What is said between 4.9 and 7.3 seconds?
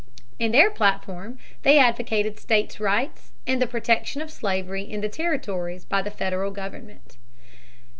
the territories by the federal government.